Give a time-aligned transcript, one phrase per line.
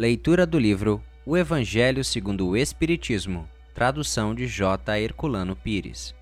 [0.00, 4.98] Leitura do livro O Evangelho segundo o Espiritismo, tradução de J.
[4.98, 6.14] Herculano Pires.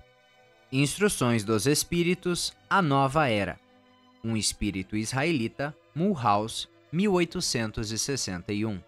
[0.69, 3.57] Instruções dos Espíritos, a Nova Era.
[4.21, 8.81] Um Espírito Israelita, Mulhouse, 1861.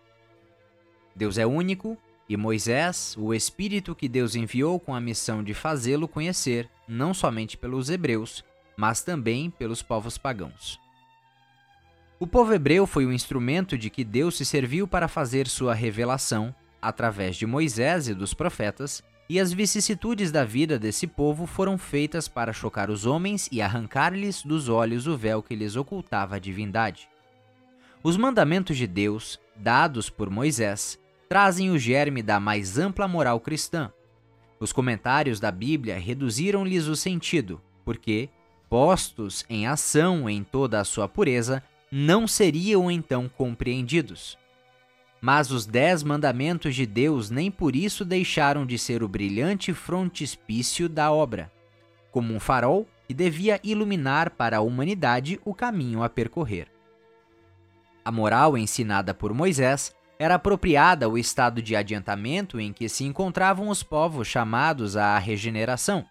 [1.16, 1.98] Deus é único
[2.28, 7.58] e Moisés, o Espírito que Deus enviou com a missão de fazê-lo conhecer, não somente
[7.58, 8.44] pelos hebreus,
[8.76, 10.81] mas também pelos povos pagãos.
[12.22, 16.54] O povo hebreu foi o instrumento de que Deus se serviu para fazer sua revelação,
[16.80, 22.28] através de Moisés e dos profetas, e as vicissitudes da vida desse povo foram feitas
[22.28, 27.10] para chocar os homens e arrancar-lhes dos olhos o véu que lhes ocultava a divindade.
[28.04, 33.92] Os mandamentos de Deus, dados por Moisés, trazem o germe da mais ampla moral cristã.
[34.60, 38.30] Os comentários da Bíblia reduziram-lhes o sentido, porque,
[38.70, 44.38] postos em ação em toda a sua pureza, não seriam então compreendidos.
[45.20, 50.88] Mas os dez mandamentos de Deus nem por isso deixaram de ser o brilhante frontispício
[50.88, 51.52] da obra,
[52.12, 56.68] como um farol que devia iluminar para a humanidade o caminho a percorrer.
[58.04, 63.70] A moral ensinada por Moisés era apropriada ao estado de adiantamento em que se encontravam
[63.70, 66.06] os povos chamados à regeneração.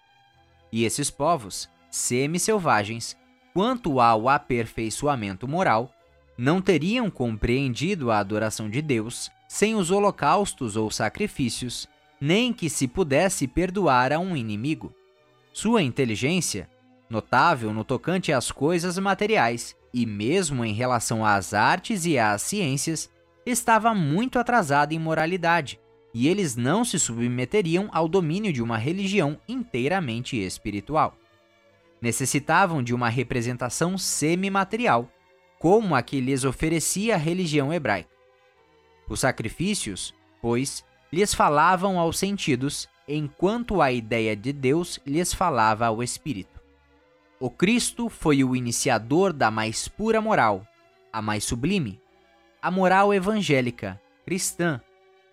[0.71, 3.17] E esses povos, semi-selvagens,
[3.53, 5.93] quanto ao aperfeiçoamento moral,
[6.37, 11.89] não teriam compreendido a adoração de Deus sem os holocaustos ou sacrifícios,
[12.21, 14.95] nem que se pudesse perdoar a um inimigo.
[15.53, 16.69] Sua inteligência,
[17.09, 23.11] notável no tocante às coisas materiais e mesmo em relação às artes e às ciências,
[23.45, 25.81] estava muito atrasada em moralidade,
[26.15, 31.20] e eles não se submeteriam ao domínio de uma religião inteiramente espiritual
[32.01, 35.11] necessitavam de uma representação semimaterial,
[35.59, 38.11] como a que lhes oferecia a religião hebraica.
[39.09, 46.03] Os sacrifícios, pois, lhes falavam aos sentidos, enquanto a ideia de Deus lhes falava ao
[46.03, 46.61] espírito.
[47.39, 50.67] O Cristo foi o iniciador da mais pura moral,
[51.13, 52.01] a mais sublime,
[52.63, 54.81] a moral evangélica, cristã,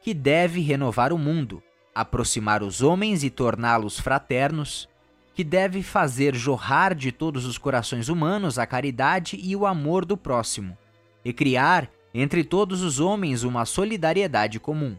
[0.01, 1.61] que deve renovar o mundo,
[1.93, 4.89] aproximar os homens e torná-los fraternos,
[5.37, 10.17] que deve fazer jorrar de todos os corações humanos a caridade e o amor do
[10.17, 10.75] próximo,
[11.23, 14.97] e criar entre todos os homens uma solidariedade comum.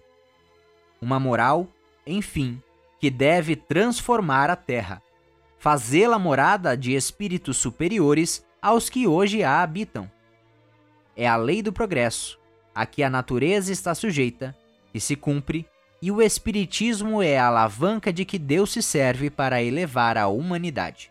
[1.03, 1.67] Uma moral,
[2.07, 2.63] enfim,
[3.01, 5.03] que deve transformar a terra,
[5.59, 10.09] fazê-la morada de espíritos superiores aos que hoje a habitam.
[11.17, 12.39] É a lei do progresso,
[12.73, 14.57] a que a natureza está sujeita,
[14.93, 15.67] que se cumpre
[16.01, 21.11] e o Espiritismo é a alavanca de que Deus se serve para elevar a humanidade.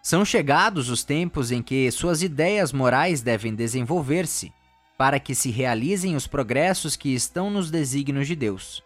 [0.00, 4.52] São chegados os tempos em que suas ideias morais devem desenvolver-se,
[4.96, 8.82] para que se realizem os progressos que estão nos desígnios de Deus.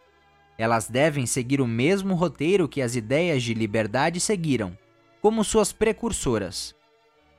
[0.58, 4.76] Elas devem seguir o mesmo roteiro que as ideias de liberdade seguiram,
[5.20, 6.74] como suas precursoras.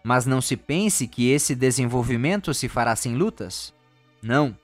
[0.04, 3.74] Mas não se pense que esse desenvolvimento se fará sem lutas.
[4.22, 4.58] Não,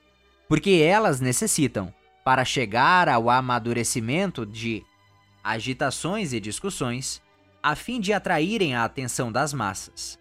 [0.48, 1.92] porque elas necessitam,
[2.24, 4.82] para chegar ao amadurecimento de
[5.44, 7.20] agitações e discussões,
[7.62, 10.18] a fim de atraírem a atenção das massas.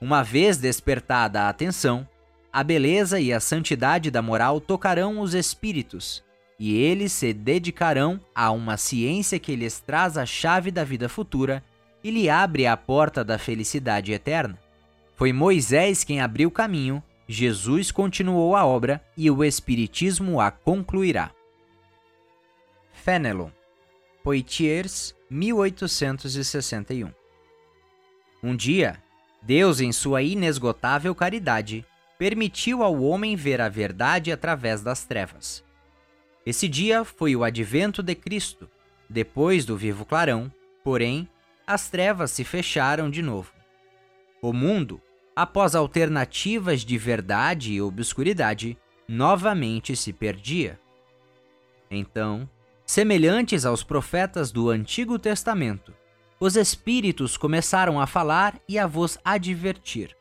[0.00, 2.06] Uma vez despertada a atenção,
[2.52, 6.24] a beleza e a santidade da moral tocarão os espíritos,
[6.58, 11.62] e eles se dedicarão a uma ciência que lhes traz a chave da vida futura
[12.02, 14.58] e lhe abre a porta da felicidade eterna.
[15.14, 21.32] Foi Moisés quem abriu o caminho Jesus continuou a obra e o Espiritismo a concluirá.
[22.92, 23.50] Fenelon,
[24.22, 27.12] Poitiers, 1861
[28.42, 29.02] Um dia,
[29.42, 31.84] Deus, em sua inesgotável caridade,
[32.16, 35.64] permitiu ao homem ver a verdade através das trevas.
[36.44, 38.70] Esse dia foi o advento de Cristo,
[39.08, 40.52] depois do vivo clarão,
[40.84, 41.28] porém,
[41.66, 43.52] as trevas se fecharam de novo.
[44.40, 45.00] O mundo,
[45.36, 50.80] após alternativas de verdade e obscuridade, novamente se perdia.
[51.90, 52.48] Então,
[52.86, 55.92] semelhantes aos profetas do Antigo Testamento,
[56.40, 60.16] os espíritos começaram a falar e a vos advertir.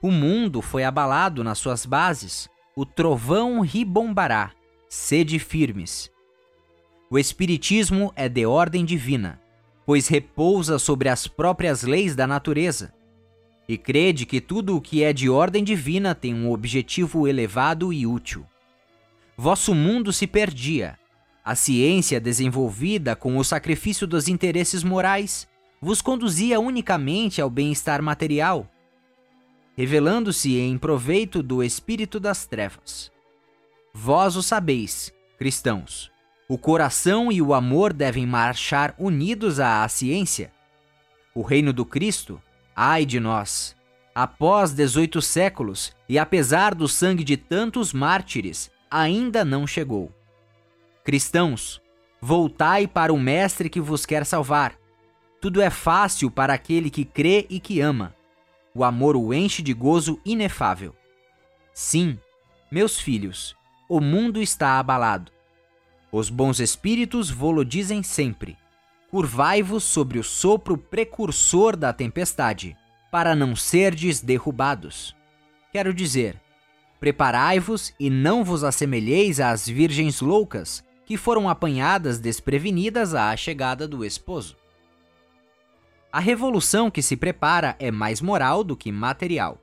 [0.00, 4.52] O mundo foi abalado nas suas bases, o trovão ribombará,
[4.88, 6.10] sede firmes.
[7.10, 9.38] O Espiritismo é de ordem divina,
[9.84, 12.94] pois repousa sobre as próprias leis da natureza
[13.68, 18.06] e crede que tudo o que é de ordem divina tem um objetivo elevado e
[18.06, 18.44] útil.
[19.36, 20.98] Vosso mundo se perdia.
[21.44, 25.48] A ciência desenvolvida com o sacrifício dos interesses morais
[25.80, 28.70] vos conduzia unicamente ao bem-estar material,
[29.76, 33.10] revelando-se em proveito do espírito das trevas.
[33.94, 36.10] Vós o sabeis, cristãos.
[36.48, 40.52] O coração e o amor devem marchar unidos à ciência.
[41.34, 42.42] O reino do Cristo,
[42.82, 43.76] ai de nós!
[44.14, 50.10] Após 18 séculos e apesar do sangue de tantos mártires, ainda não chegou.
[51.04, 51.78] Cristãos,
[52.22, 54.78] voltai para o Mestre que vos quer salvar.
[55.42, 58.14] Tudo é fácil para aquele que crê e que ama.
[58.74, 60.96] O amor o enche de gozo inefável.
[61.74, 62.18] Sim,
[62.72, 63.54] meus filhos,
[63.90, 65.30] o mundo está abalado.
[66.10, 68.56] Os bons espíritos vô-lo dizem sempre:
[69.10, 72.76] Curvai-vos sobre o sopro precursor da tempestade,
[73.10, 75.16] para não serdes derrubados.
[75.72, 76.40] Quero dizer,
[77.00, 84.04] preparai-vos e não vos assemelheis às virgens loucas que foram apanhadas desprevenidas à chegada do
[84.04, 84.56] esposo.
[86.12, 89.58] A revolução que se prepara é mais moral do que material.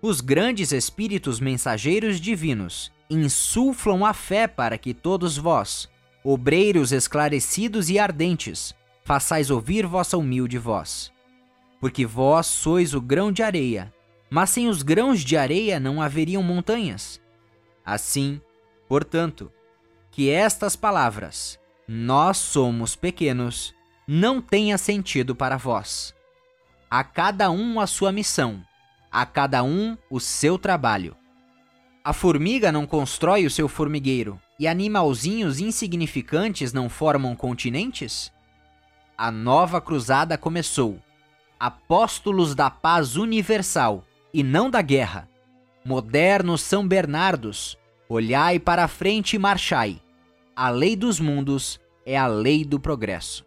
[0.00, 5.88] Os grandes espíritos mensageiros divinos insuflam a fé para que todos vós,
[6.30, 11.10] obreiros esclarecidos e ardentes, façais ouvir vossa humilde voz.
[11.80, 13.90] Porque vós sois o grão de areia,
[14.28, 17.18] mas sem os grãos de areia não haveriam montanhas.
[17.82, 18.42] Assim,
[18.86, 19.50] portanto,
[20.10, 21.58] que estas palavras,
[21.88, 23.74] nós somos pequenos,
[24.06, 26.14] não tenha sentido para vós.
[26.90, 28.62] A cada um a sua missão,
[29.10, 31.16] a cada um o seu trabalho.
[32.04, 38.32] A formiga não constrói o seu formigueiro e animalzinhos insignificantes não formam continentes?
[39.16, 40.98] A nova cruzada começou.
[41.58, 45.28] Apóstolos da paz universal e não da guerra.
[45.84, 47.78] Modernos São Bernardos,
[48.08, 50.00] olhai para a frente e marchai.
[50.54, 53.46] A lei dos mundos é a lei do progresso.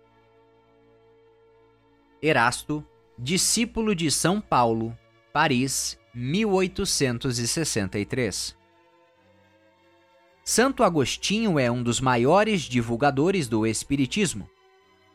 [2.22, 2.86] Erasto,
[3.18, 4.96] discípulo de São Paulo,
[5.34, 8.61] Paris, 1863.
[10.53, 14.50] Santo Agostinho é um dos maiores divulgadores do Espiritismo.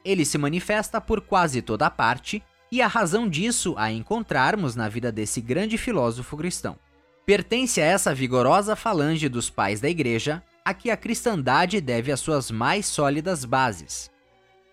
[0.02, 2.42] Ele se manifesta por quase toda parte
[2.72, 6.78] e a razão disso a encontrarmos na vida desse grande filósofo cristão.
[7.26, 12.20] Pertence a essa vigorosa falange dos pais da Igreja a que a cristandade deve as
[12.20, 14.10] suas mais sólidas bases.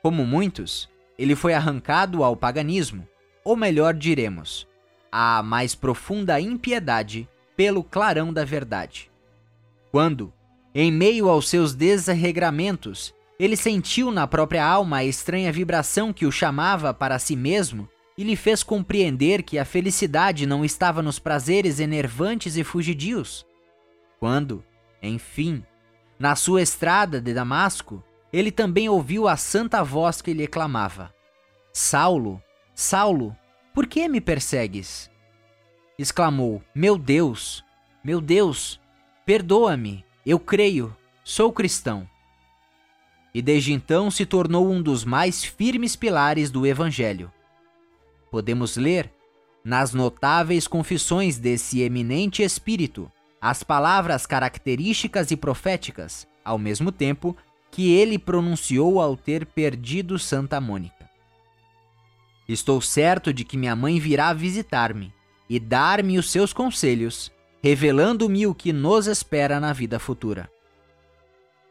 [0.02, 0.90] Como muitos,
[1.20, 3.06] ele foi arrancado ao paganismo,
[3.44, 4.66] ou melhor diremos,
[5.12, 9.12] a mais profunda impiedade pelo clarão da verdade.
[9.92, 10.32] Quando,
[10.74, 16.32] em meio aos seus desregramentos, ele sentiu na própria alma a estranha vibração que o
[16.32, 17.88] chamava para si mesmo
[18.18, 23.46] e lhe fez compreender que a felicidade não estava nos prazeres enervantes e fugidios.
[24.20, 24.64] Quando,
[25.02, 25.64] enfim,
[26.18, 31.14] na sua estrada de Damasco, ele também ouviu a santa voz que lhe clamava:
[31.72, 32.42] Saulo,
[32.74, 33.36] Saulo,
[33.74, 35.10] por que me persegues?
[35.98, 37.64] Exclamou: Meu Deus,
[38.04, 38.80] meu Deus,
[39.26, 42.08] perdoa-me, eu creio, sou cristão.
[43.34, 47.32] E desde então se tornou um dos mais firmes pilares do Evangelho.
[48.32, 49.12] Podemos ler,
[49.64, 53.12] nas notáveis confissões desse eminente espírito,
[53.42, 57.36] as palavras características e proféticas, ao mesmo tempo
[57.70, 61.10] que ele pronunciou ao ter perdido Santa Mônica.
[62.48, 65.14] Estou certo de que minha mãe virá visitar-me
[65.50, 67.32] e dar-me os seus conselhos,
[67.64, 70.52] revelando-me o que nos espera na vida futura.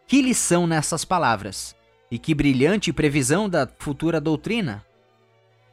[0.07, 1.77] Que lição nessas palavras!
[2.11, 4.87] E que brilhante previsão da futura doutrina!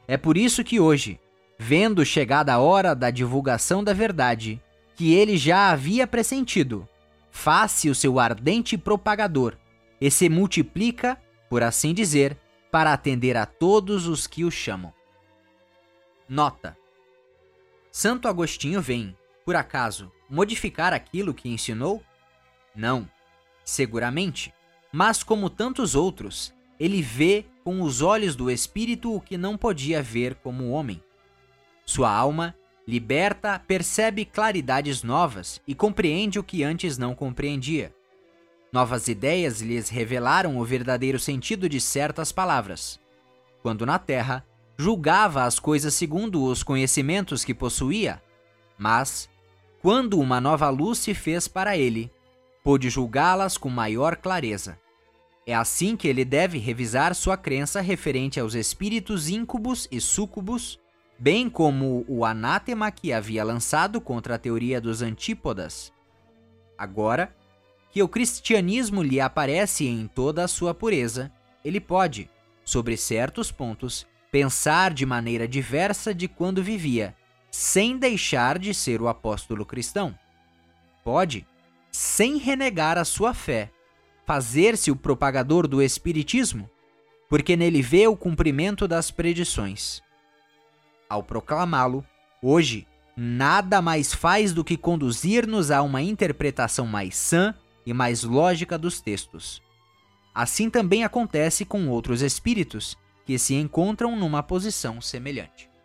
[0.09, 1.17] É por isso que hoje,
[1.57, 4.61] vendo chegada a hora da divulgação da verdade,
[4.93, 6.85] que ele já havia pressentido,
[7.31, 9.55] faz-se o seu ardente propagador
[10.01, 11.17] e se multiplica,
[11.49, 12.37] por assim dizer,
[12.69, 14.93] para atender a todos os que o chamam.
[16.27, 16.77] Nota:
[17.89, 19.15] Santo Agostinho vem,
[19.49, 22.03] por acaso, modificar aquilo que ensinou?
[22.75, 23.09] Não,
[23.65, 24.53] seguramente,
[24.91, 30.03] mas como tantos outros, ele vê com os olhos do espírito o que não podia
[30.03, 31.01] ver como homem.
[31.83, 32.55] Sua alma,
[32.87, 37.91] liberta, percebe claridades novas e compreende o que antes não compreendia.
[38.71, 42.99] Novas ideias lhes revelaram o verdadeiro sentido de certas palavras.
[43.63, 44.45] Quando na Terra,
[44.77, 48.21] julgava as coisas segundo os conhecimentos que possuía,
[48.79, 49.29] mas,
[49.81, 52.11] quando uma nova luz se fez para ele,
[52.63, 54.77] pôde julgá-las com maior clareza.
[55.47, 60.79] É assim que ele deve revisar sua crença referente aos espíritos íncubos e súcubos,
[61.17, 65.91] bem como o anátema que havia lançado contra a teoria dos antípodas.
[66.77, 67.35] Agora,
[67.91, 71.31] que o cristianismo lhe aparece em toda a sua pureza,
[71.63, 72.29] ele pode,
[72.63, 77.15] sobre certos pontos, pensar de maneira diversa de quando vivia,
[77.51, 80.17] sem deixar de ser o apóstolo cristão.
[81.03, 81.45] Pode,
[81.91, 83.71] sem renegar a sua fé,
[84.25, 86.69] fazer-se o propagador do Espiritismo,
[87.27, 90.01] porque nele vê o cumprimento das predições.
[91.09, 92.05] Ao proclamá-lo,
[92.41, 98.77] hoje, nada mais faz do que conduzir-nos a uma interpretação mais sã e mais lógica
[98.77, 99.61] dos textos.
[100.33, 105.68] Assim também acontece com outros espíritos que se encontram numa posição semelhante.